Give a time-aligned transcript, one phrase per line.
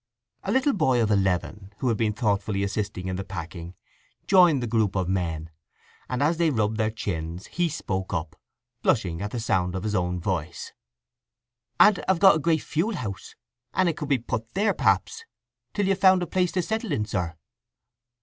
[0.41, 3.75] A little boy of eleven, who had been thoughtfully assisting in the packing,
[4.25, 5.51] joined the group of men,
[6.09, 8.35] and as they rubbed their chins he spoke up,
[8.81, 10.73] blushing at the sound of his own voice:
[11.79, 13.35] "Aunt have got a great fuel house,
[13.75, 15.23] and it could be put there, perhaps,
[15.71, 17.35] till you've found a place to settle in, sir."